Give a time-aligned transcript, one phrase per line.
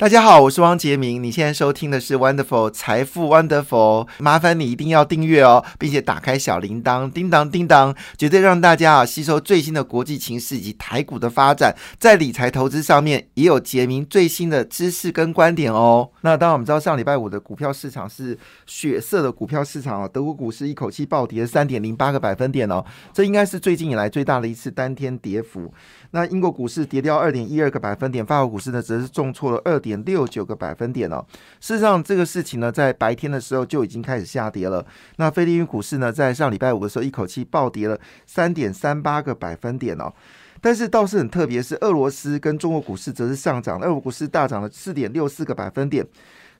[0.00, 1.22] 大家好，我是汪杰明。
[1.22, 16.08] 你现在收听的是 Wonderful 财富 Wonderful，麻烦你一定要订阅哦，并且打开小铃铛，叮当叮当，绝对让大家啊吸收最新的国际情势以及台股的发展，在理财投资上面也有杰明最新的知识跟观点哦。
[16.22, 22.82] 那当然，我们知道上礼拜五的股票市场是血色的股票市场哦，德国股市一口气暴跌三点零八个百分点哦，
[23.12, 25.70] 这应该是最近以来最大的一次单天跌幅。
[26.12, 31.24] 那英国股市跌掉二点一二个百分点，法国股市呢则是重挫了二点六九个百分点哦。
[31.60, 34.84] 事实上，这个事情呢在白天的时候就已经开始下跌了。
[35.16, 40.12] 那菲律宾股市呢在上礼拜五的时候一口气暴跌了三点三八个百分点哦。
[40.60, 46.06] 但是倒是很特别，是俄罗斯跟中国股市则是上涨，俄罗股市大涨了四点六四个百分点，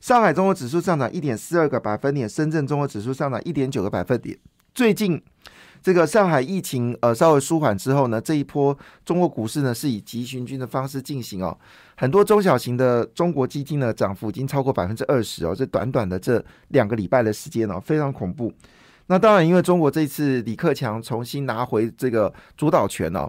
[0.01, 4.39] 上海综合指数上涨一点四二个百分点，深圳综合指数上涨一点九个百分点。
[4.73, 5.21] 最近。
[5.83, 11.57] 这个上海疫情呃稍微舒缓之后呢，这一波中国股市呢是以急行军的方式进行哦，
[11.97, 18.53] 很多中小型的中国基金呢涨幅已经超过百分之二十哦，这短短的这两个礼拜的时间哦，非常恐怖。
[19.07, 23.29] 那当然，因为中国这次李克强重新拿回这个主导权哦，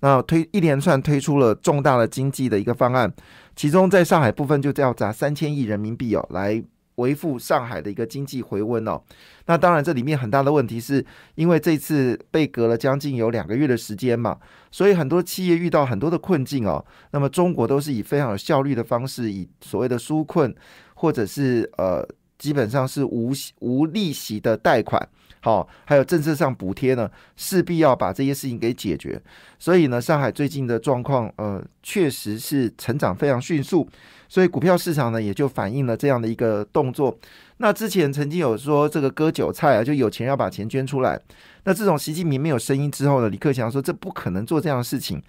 [0.00, 3.10] 那推一连串推出了重大的经济的一个方案，
[3.54, 6.62] 其中在上海部分就要砸三千亿人民币哦来。
[6.96, 9.00] 维护上海的一个经济回温哦，
[9.46, 11.04] 那当然这里面很大的问题是
[11.36, 14.38] 因为这次被隔了将近有两个月的时间嘛，
[14.70, 16.84] 所以很多企业遇到很多的困境哦。
[17.12, 20.54] 那么中国都是以非常有效率的方式，以所谓的纾困
[20.94, 22.06] 或者是呃
[22.42, 25.00] 基本上是无无利息的贷款，
[25.38, 29.22] 好，还有政策上补贴呢，势必要把这些事情给解决。
[29.60, 33.88] 所以呢，上海最近的状况呃确实是成长非常迅速。
[34.28, 37.16] 所以股票市场呢，也就反映了这样的一个动作。
[37.58, 41.20] 那之前曾经有说这个割韭菜啊，就有钱要把钱捐出来。
[41.62, 45.22] 那这种习近平没有声音之后呢，李克强说这不可能做这样的事情。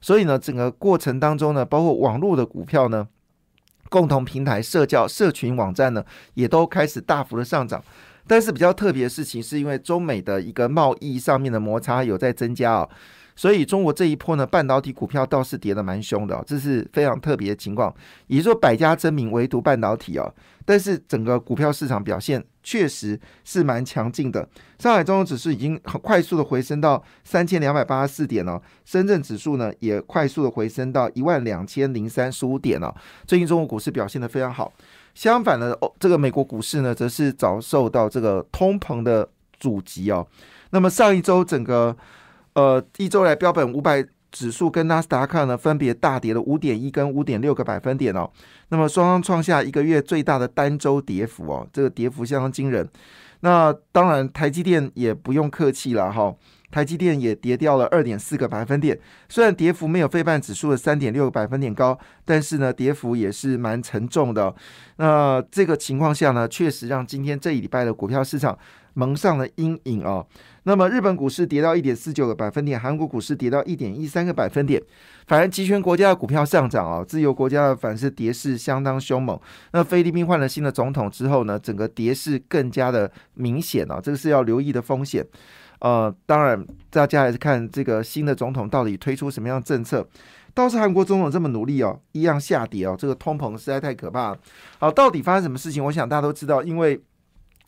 [0.00, 3.08] 所以呢，整个过程当中呢，包括网络的股票呢，
[3.90, 6.02] 共同平台、社交、社群网站呢，
[6.32, 7.84] 也都开始大幅的上涨。
[8.26, 12.88] 但是比较特别的事情，是因为中美的一个贸易上面的摩擦有在增加哦。
[13.34, 17.92] 所以中国这一波呢，半导体股票倒是跌得蛮凶的，这是非常特别的情况。
[18.28, 20.32] 也就是说，百家争鸣，唯独半导体哦。
[20.64, 24.48] 但是整个股票市场表现确实是蛮强劲的。
[24.78, 32.94] 上海综合指数已经很快速的回升到三千两百八十四点了，深圳指数呢也快速的回升到一万两千零三十五点了。
[33.26, 34.72] 最近中国股市表现的非常好。
[35.14, 39.28] 相反的，哦，这个美国股市呢，则是遭受到这个通膨的
[39.58, 40.26] 阻击哦。
[40.70, 41.96] 那么上一周整个。
[42.54, 48.30] 呃，一周来，标本五百指数跟纳斯达克呢，分别大跌了五点一跟五点六个百分点哦。
[48.68, 52.88] 那么双方创下一个月最大的单周跌幅哦，这个跌幅相当惊人。
[53.42, 56.34] 那当然，台积电也不用客气了哈，
[56.70, 58.98] 台积电也跌掉了二点四个百分点。
[59.30, 64.54] 虽然跌幅没有费半指数的三点六个百分点高，但是呢，跌幅也是蛮沉重的。
[64.96, 68.58] 那这个情况下呢，确实让今天这一礼拜的股票市场
[68.94, 70.26] 蒙上了阴影哦。
[70.64, 74.80] 那么日本股市跌到一点四九个百分点，韩国股市跌到一点一三个百分点。
[75.26, 79.38] 反而集权国家的股票上涨啊，自由国家的反是跌势相当凶猛。
[79.72, 85.24] 那菲律宾换了新的总统之后呢，整个跌势更加的明显啊，这个是要留意的风险。
[85.78, 90.06] 呃，当然大家还是看这个新的总统到底推出什么样的政策。
[90.52, 94.38] 倒是韩国总统这么努力哦，一样下跌哦，这个通膨实在太可怕了。
[94.78, 95.82] 好，到底发生什么事情？
[95.82, 97.00] 我想大家都知道，因为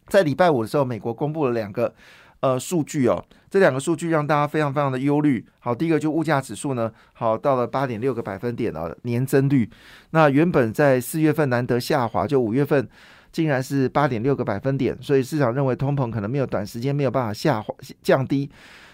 [0.08, 1.94] 在礼拜五的时候，美国公布了两个。
[2.42, 5.46] 呃，数据哦，这两个数据让大家非常非常的忧虑。
[5.60, 9.70] 好，第一个就物价指数呢，好到了八点六个百分点哦，年增率。
[10.10, 12.88] 那原本在四月份难得下滑，就五月份
[13.30, 18.50] 竟然是八点六个百分点，所以市场认为通膨可能没有短时间没有办法下滑降低。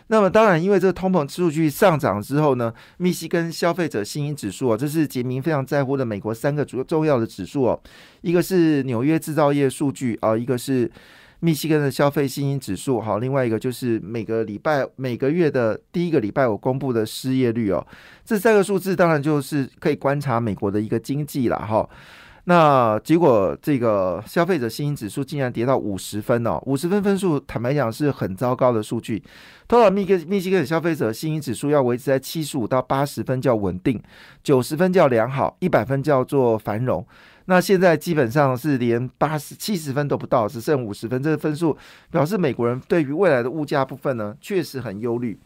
[0.09, 7.81] 那么当然，因为这个通膨数据上涨之后呢，密西根消费者信心指数啊，这是杰明非常在乎的美国三个主重要的指数哦，
[8.21, 10.91] 一个是纽约制造业数据啊，一个是。
[11.41, 17.87] 密西根的消费信心指数，好，另外一个就是每个礼拜每个月的第一个礼拜我公布的失业率哦，
[18.25, 21.89] 这三个数字当然就是可以观察美国的一个经济了哈。
[22.49, 29.23] 那结果这个消费者信心指数竟然跌到五十分哦，五十分分数坦白讲是很糟糕的数据。
[29.69, 34.03] 通常密根密西根消费者信心指数要维持在七十五到八十分叫稳定，
[34.43, 37.07] 九十分叫良好，一百分叫做繁荣。
[37.45, 41.77] 那现在基本上是连八十七十分都不到，只剩五十分，这个分数
[42.11, 45.39] 表示美国人对于未来的物价部分呢，确实很忧虑。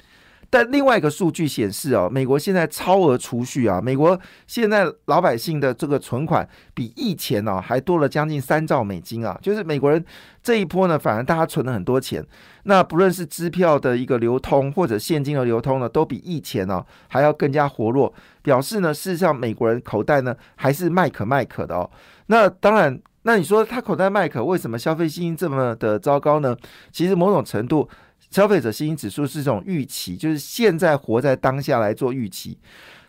[0.52, 10.04] 但另外一个数据显示哦，美国现在超额储蓄啊，美国现在老百姓的这个存款比以前哦还多了将近三兆美金啊，就是美国人
[10.42, 12.22] 这一波呢，反而大家存了很多钱。
[12.64, 18.12] 那不论是支票的一个流通或者现金的流通呢，都比以前呢还要更加活络，
[18.42, 21.90] 表示呢，事实上美国人口袋呢还是卖可卖可的哦。
[22.26, 26.54] 那当然，那你说他口袋卖可，为什么消费信心这么的糟糕呢？
[26.92, 27.88] 其实某种程度。
[28.32, 32.58] 消费者信心指数是一种预期，就是现在活在当下来做预期。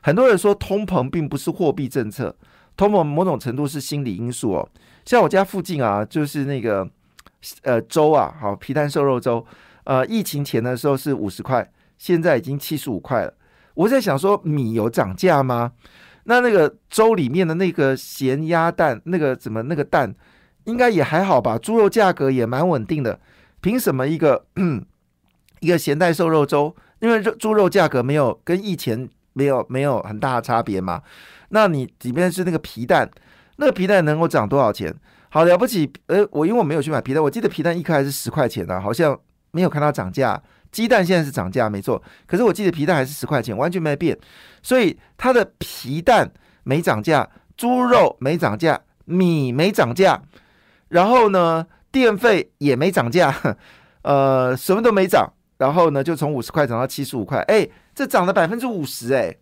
[0.01, 2.35] 很多人说通膨并不是货币政策，
[2.75, 4.69] 通膨某种程度是心理因素哦。
[5.05, 6.85] 像我家附近啊，就是那个
[7.61, 9.45] 呃粥啊，好皮蛋瘦肉粥，
[9.85, 13.33] 呃疫情前的时候是五十块，现在已经七十五块了。
[13.75, 15.71] 我在想说米有涨价吗？
[16.25, 20.13] 那那个粥里面的那个咸鸭蛋，那个怎么那个蛋
[20.65, 21.57] 应该也还好吧？
[21.57, 23.21] 猪肉价格也蛮稳定的，
[23.61, 24.45] 凭什么一个？
[25.63, 31.01] 一个咸蛋瘦肉粥，因为肉猪肉价格没有跟以前没有没有很大的差别嘛。
[31.49, 33.09] 那你里面是那个皮蛋，
[33.55, 34.93] 那个皮蛋能够涨多少钱？
[35.29, 39.17] 好了不起，呃，我因为我没有去买皮蛋，我记得皮蛋一颗还是十块钱呢，好像
[39.51, 40.39] 没有看到涨价。
[40.69, 44.17] 鸡蛋现在是涨价，没错，可是我记得皮蛋还是十块钱，完全没变。
[44.61, 46.29] 所以它的皮蛋
[46.63, 50.21] 没涨价，猪肉没涨价，米没涨价，
[50.89, 53.33] 然后呢，电费也没涨价，
[54.01, 55.31] 呃，什么都没涨。
[55.63, 57.65] 然后呢，就从五十块涨到七十五块，哎，
[57.95, 59.33] 这涨了百分之五十，哎。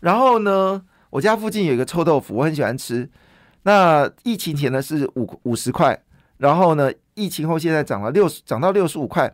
[0.00, 3.06] 然后呢，我家附近有一个臭豆腐，我很喜欢吃。
[3.64, 6.02] 那疫情前呢是五五十块，
[6.38, 9.30] 然后呢，疫情后现在涨了六十，涨到六十五块。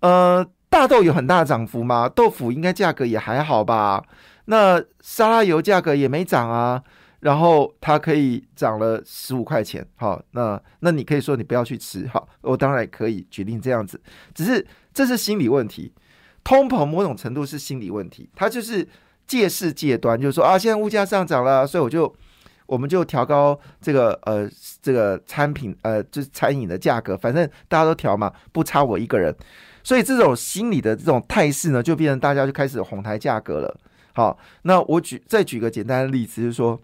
[0.00, 2.08] 呃，大豆有很大的涨幅吗？
[2.08, 4.02] 豆腐应该价格也还好吧？
[4.46, 6.82] 那沙拉油价格也没涨啊。
[7.20, 14.00] 然后它可以涨了十五块钱，好，那那你可以说你不要去吃，好，我当然可以决定这样子，
[14.32, 15.92] 只是这是心理问题，
[16.42, 18.86] 通膨某种程度是心理问题，它就是
[19.26, 22.12] 借势借端，就是说啊，现在物价上涨了，所以我就
[22.66, 24.48] 我们就调高这个呃
[24.82, 29.34] 这个餐品呃就是餐饮的价格，反正大家都调嘛，不差我一个人，
[29.82, 33.78] 所以这种心理的这种态势呢，就变成大家就开始哄抬价格了。
[34.14, 36.80] 好，那我举再举个简单的例子，就是说。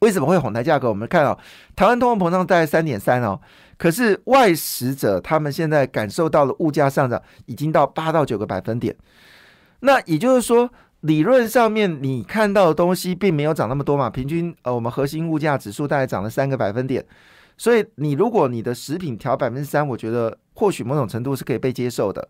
[0.00, 0.90] 为什么会哄抬价格？
[0.90, 1.36] 我们看到
[1.74, 3.40] 台湾通货膨胀大概三点三哦，
[3.76, 8.96] 可是外食者他们现在感受到了物价上涨已经到八到九个百分点。
[9.80, 10.70] 那也就是说，
[11.00, 17.04] 理论上面你看到的东西并没有涨那么多嘛，平均呃我们核心物价指数大概涨了三个百分点。
[17.58, 22.28] 所以你如果你的食品调百分之三，我觉得或许某种程度是可以被接受的。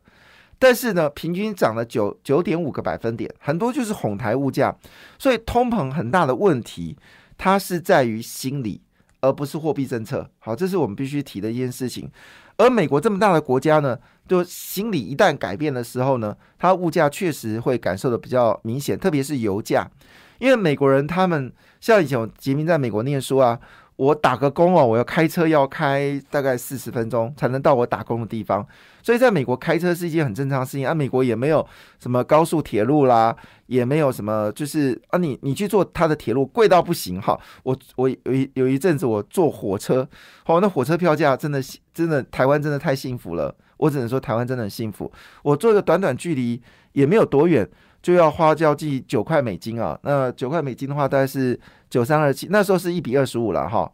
[0.59, 4.75] 但是呢，平均涨了九九点五个百分点，很多就是哄抬物价，
[5.19, 6.97] 所以通膨很大的问题。
[7.39, 8.81] 它是在于心理，
[9.27, 10.29] 而不是货币政策。
[10.39, 12.11] 好，这是我们必须提的一件事情。
[12.57, 19.87] 而美国这么大的国家呢，就心理一旦改变的时候呢，它物价确实会感受的比较明显，特别是油价。
[20.39, 23.59] 因为美国人他们像以前我杰明在美国念书啊。
[23.97, 28.67] 我打个工哦，我要开车要开大概四十分钟才能到我打工的地方，
[29.03, 30.95] 所以在美国开车是一件很正常的事情啊。
[30.95, 31.67] 美国也没有
[31.99, 33.35] 什么高速铁路啦，
[33.67, 37.39] 也没有什么就是啊，你你去坐他的铁路贵到不行哈。
[37.63, 40.07] 我我有一有一阵子我坐火车，
[40.45, 41.63] 哦，那火车票价真的
[41.95, 45.11] 真的台湾真的太幸福了，我只能说台湾真的很幸福。
[45.43, 46.61] 我坐一个短短距离
[46.93, 47.67] 也没有多远。
[48.07, 51.59] 就要花交际九块美金啊，那九块美金的话大概是
[51.91, 53.91] 九三二七，那时候是一比二十五了哈。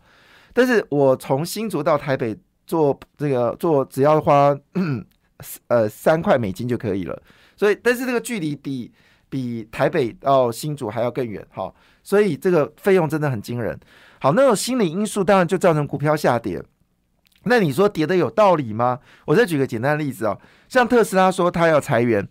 [0.52, 4.54] 但是我从新竹到台北坐这个坐只要花
[5.68, 7.22] 呃三块美金就可以了，
[7.56, 8.92] 所以但是这个距离比
[9.30, 11.72] 比台北到新竹还要更远哈，
[12.02, 13.80] 所以这个费用真的很惊人。
[14.20, 16.62] 好，那种心理因素当然就造成股票下跌。
[17.44, 18.98] 那你说跌的有道理吗？
[19.24, 20.36] 我再举个简单的例子啊，
[20.68, 22.28] 像特斯拉说他要裁员。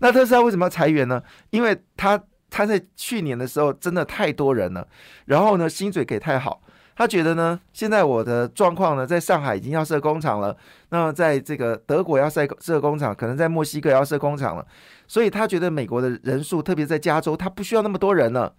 [0.00, 1.22] 那特斯拉为什么要裁员呢？
[1.50, 2.20] 因为他
[2.50, 4.86] 他在去年的时候真的太多人了，
[5.26, 6.62] 然后呢薪水给太好，
[6.94, 10.56] 他觉得呢现在我的状况呢，在上海已经要设工厂了，
[10.90, 14.66] 那在这个德国要设设工厂，可能在墨西哥要设工厂了，
[15.08, 18.54] 所以他觉得美国的人数，特别在加州，他不需要那么多人了，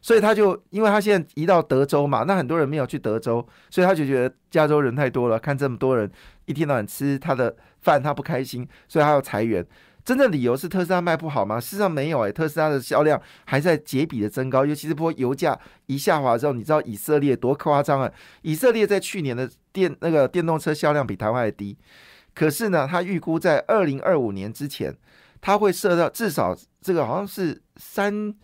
[0.00, 6.10] 所以他就因为他现在移到德州嘛，那很多人没有去德州，所以他就觉得加州人太多了，看这么多人
[6.46, 9.66] 一天到晚吃他的饭，他不开心，所以他要裁员。
[10.04, 11.58] 真正理由是特斯拉卖不好吗？
[11.58, 18.12] 事实上没有诶，特斯拉的销量还在节比的增高，尤其是波油价一下滑之后，你知道以色列多夸张啊？
[18.42, 21.76] 以色列在去年的电那个电动车销量比台湾还低，
[22.34, 24.94] 可是呢，他预估在二零二五年之前，
[25.40, 28.34] 他会设到至少这个好像是三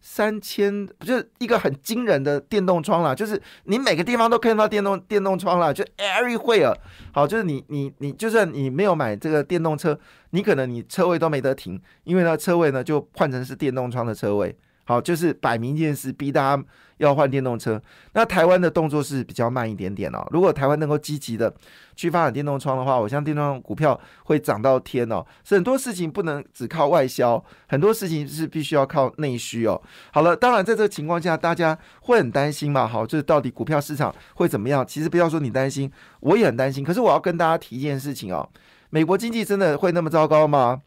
[0.00, 6.74] 三千，就是一个很惊人的电动窗啦，就是你每个地方都看到电动电动窗啦，就 everywhere。
[7.12, 9.98] 好，就是你你你，就算你没有买这个电动车，
[10.30, 14.56] 你可能你车位都没得停，因为呢车位呢就换成是电动窗的车位。
[14.90, 16.64] 好，就是摆明一件事，逼大家
[16.96, 17.80] 要换电动车。
[18.12, 20.26] 那台湾的动作是比较慢一点点哦。
[20.32, 21.54] 如果台湾能够积极的
[21.94, 25.24] 去发展电动窗的话，我相信电动股票会涨到天哦。
[25.44, 29.80] 是很多事情不能只靠外销，很多事情是必须要靠内需哦。
[30.12, 32.84] 好了，当然在这个情况下，大家会很担心嘛。
[32.84, 34.84] 好，就是到底股票市场会怎么样？
[34.84, 36.82] 其实不要说你担心，我也很担心。
[36.82, 38.48] 可是我要跟大家提一件事情哦，
[38.90, 40.82] 美国经济真的会那么糟糕吗？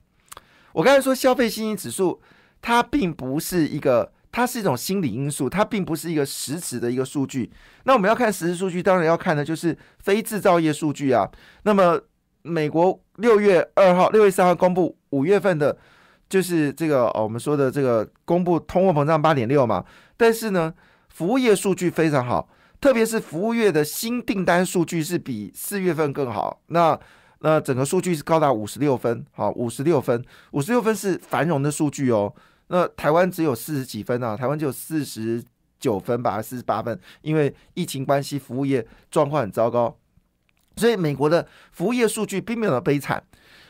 [0.73, 2.19] 我刚才说消费信心指数。
[2.63, 7.51] 它并不是一个，它是一种心理因素，它并不是一个实质的一个数据。
[7.83, 11.29] 那我们要看实质数据，当然要看的就是非制造业数据啊。
[11.63, 11.99] 那么，
[12.41, 15.77] 美国六月二号、六月三号公布五月份的，
[16.29, 19.83] 就是这个哦，我们说的这个公布通货膨胀八点六嘛。
[20.15, 20.73] 但是呢，
[21.09, 22.47] 服务业数据非常好，
[22.79, 26.61] 特别是服务业的新订单数据是比四月份更好。
[26.67, 26.97] 那
[27.41, 32.33] 那整个数据是高达五十六分，好，五十六分，五十六分是繁荣的数据哦。
[32.67, 35.43] 那台湾只有四十几分啊，台湾只有四十
[35.79, 39.97] 九分吧，四十八分，因为疫情关系，服务业状况很糟糕，
[40.77, 43.23] 所以美国的服务业数据并没有那么悲惨。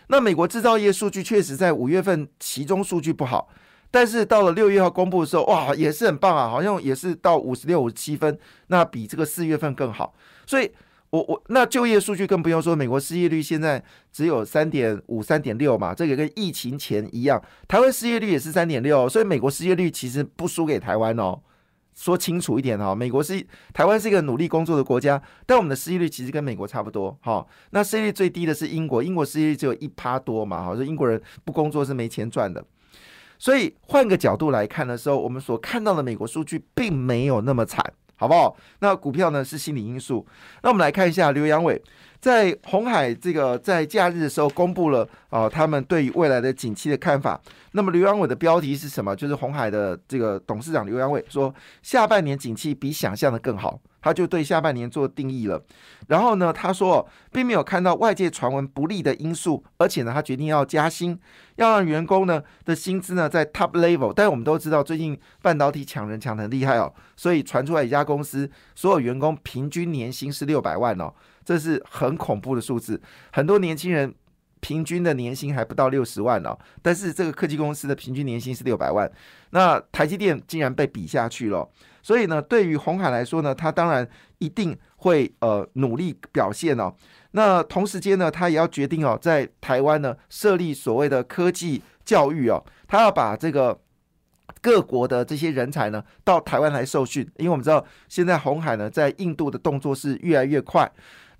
[0.07, 3.49] 那美国制造业数据确实在五月份其中数据不好，
[3.89, 10.13] 但是到了六月号公布的时候，哇，也是很棒啊，好像也是到五十六、五十七分，那比这个四月份更好，
[10.45, 10.71] 所以。
[11.13, 17.39] 我我那就业数据更不用说，美国失业率现在只有三点五、三点六嘛，这个跟疫情前一样。
[17.67, 21.39] 台湾失业率也是三点六，所以美国失业率其实不输给台湾哦。
[21.93, 27.45] 说清楚一点哈，美国是台湾是一个努力工作的国家，但我们的失业率其实跟美国差不多哈。
[27.69, 32.65] 那失业率最低的是英国，英国失业率只有一趴多嘛，好，说英国人不工作是没钱赚的。
[33.37, 37.93] 所以换个角度来看的时候，我们所看到的美国数据并没有那么惨。
[38.23, 38.55] 好不好？
[38.79, 40.25] 那股票呢是心理因素。
[40.61, 41.81] 那我们来看一下刘阳伟
[42.21, 47.37] 在红海这个在假日的时候公布了啊，他们对于未来的景气的看法。
[47.73, 49.13] 那么刘阳伟的标题是什么？
[49.13, 53.77] 就是红海的这个董事长刘阳伟说，下半年景气比想象的更好。
[54.03, 55.63] 他就对下半年做定义了，
[56.09, 61.17] 然后呢，他说并没有看到外界传闻不利的因素，而且呢，他决定要加薪，
[61.55, 64.11] 要让员工呢的薪资呢在 top level。
[64.13, 71.13] 但我们都知道，最近半导体抢人抢的厉害哦，所以传出来一家公司所有员工平均年薪是六百万哦，
[71.45, 73.01] 这是很恐怖的数字。
[73.31, 74.13] 很多年轻人
[74.63, 79.11] 平均的年薪还不到六十万哦，但是这个科技公司的平均年薪是六百万，
[79.49, 81.69] 那台积电竟然被比下去了。
[82.01, 86.93] 所以呢，对于红海来说呢，他当然一定会呃努力表现哦。
[87.31, 93.77] 那同时间呢，他也要决定哦，在台湾呢设立所谓的科技教育哦，他要把这个
[94.61, 100.89] 各国的这些人才呢到台湾来受训，因为我们知道现在红海呢在印度的动作是越来越快。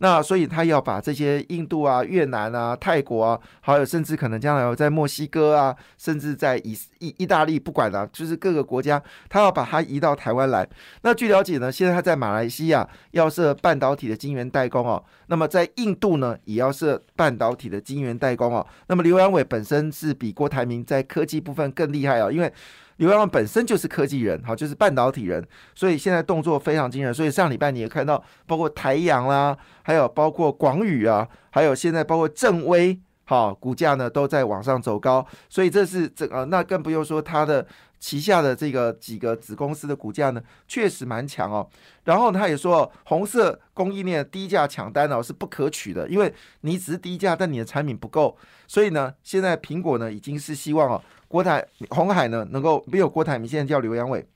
[0.03, 10.67] 那所以他要把这些印度啊、越南啊、泰国啊，还有甚至可能将来在墨西哥啊，甚至在意意意大利，不管了，就是各个国家，他要把它移到台湾来。
[11.03, 18.67] 那据了解呢，现在他在马来西亚要设半导体的晶圆代工哦，那么在印度呢也要设半导体的晶圆代工哦。
[18.87, 22.51] 那么刘阳伟本身是比郭台铭在科技部分更厉害哦，因为。
[22.97, 27.13] 刘洋本身就是科技人，好，就是半导体人，所以现在动作非常惊人。
[27.13, 35.25] 所以上礼拜你也看到，包括台阳啦，还有包括广宇啊，还有现在包括正威，好，股价呢都在往上走高。
[35.49, 37.65] 所以这是这呃，那更不用说它的
[38.03, 41.65] 旗下的这个几个子公司的股价呢，确实蛮强哦。
[42.03, 48.37] 然后他也说，红色供应链低价抢单哦是不可取的，因为你只是低价，但你的产品不够。
[48.67, 51.01] 所以呢，现在苹果呢已经是希望哦。
[51.29, 54.27] 国台红海呢，能够没有国台，你现在叫刘阳伟，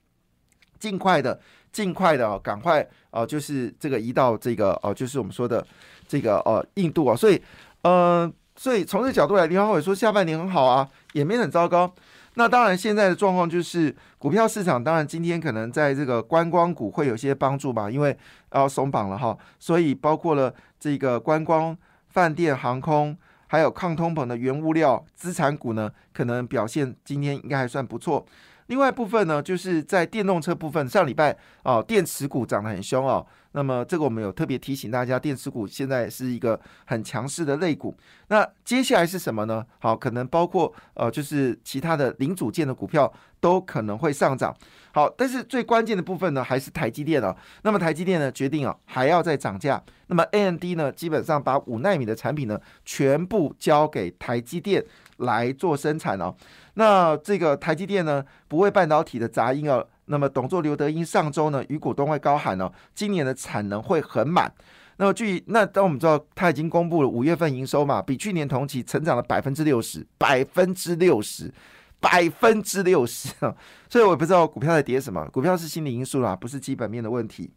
[0.78, 1.38] 尽快的、
[1.70, 5.62] 尽快的哦，赶快哦，就是这个移到这个哦，就是我们说的
[6.08, 7.38] 这个哦，印度啊，所以
[7.82, 11.94] 呃，所以从这个角度来，刘阳伟说下半年很好啊，也没很糟糕。
[12.38, 18.16] 那当然，现在的状况就是股票市场，当然今天可能在这个观光股会有些帮助吧，因为
[18.52, 21.76] 要松绑了哈，所以包括了这个观光、
[22.08, 23.16] 饭店、航空。
[23.50, 28.22] 还有抗通膨的原物料资产股呢，可能表现今天应该还算不错。
[28.68, 33.26] 另外一部分呢，就是在电动车部分，上礼拜哦，电池股涨得很凶哦。
[33.52, 37.96] 那么这个我们有特别提醒大家，电池股现在是一个很强势的类股。
[38.28, 39.64] 那接下来是什么呢？
[39.78, 43.10] 好，可能包括呃，就是其他的零组件的股票
[43.40, 44.54] 都可能会上涨。
[44.92, 47.34] 好，但是最关键的部分呢，还是台积电了。
[47.62, 49.82] 那么台积电呢，决定啊，还要再涨价。
[50.08, 54.84] 那么 AMD 呢，基本上把五纳米的产品呢，全部交给台积电
[55.16, 56.34] 来做生产哦。
[56.78, 59.84] 那这个台积电呢，不为半导体的杂音啊。
[60.04, 64.50] 那么董座刘德英上周呢，与股东会高喊哦，今年的产能会很满。
[64.98, 71.52] 那么据那当我们知道，他已经公布了五月份营收嘛，比去年同期成长了百分之六十，百分之六十，
[71.98, 73.52] 百分之六十啊！
[73.90, 77.50] 所以我也不知道股票在跌什么，股票是心理因素啦，不是基本面的问题。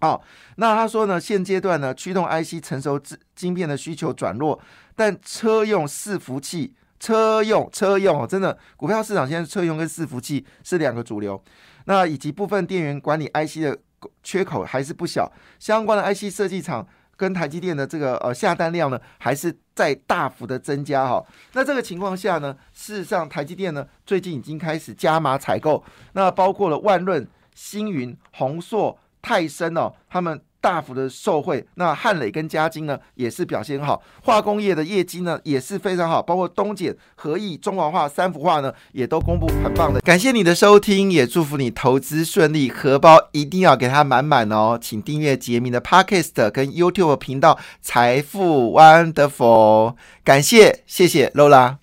[0.00, 0.22] 好，
[0.56, 4.60] 那他说呢，现阶段呢，驱动 IC 成熟晶晶片的需求转弱，
[4.94, 6.74] 但车用伺服器。
[6.98, 11.42] 车用车用哦，真的股票市场现在车用跟伺服器是两个主流，
[11.84, 13.78] 那以及部分电源管理 IC 的
[14.22, 16.86] 缺口还是不小，相关的 IC 设计厂
[17.16, 21.24] 跟台积电的这个呃下单量呢，还是在大幅的增加哈。
[21.52, 30.40] 那这个情况下呢，事实上台积电呢最近已经开始加码采购，那包括了万润、星云、宏硕、泰森哦，他们。
[30.66, 40.00] 大幅的受惠，那汉磊跟嘉金呢也是表现好，化工业的业绩呢也是非常好，包括东碱、合益、中华化三幅画呢也都公布很棒的。
[40.00, 44.76] 感谢你的收听，也祝福你投资顺利，荷包一定要给它满满哦。
[44.82, 49.94] 请订阅杰明的 Podcast 跟 YouTube 频道财富 Wonderful，
[50.24, 51.76] 感谢谢谢 Lola。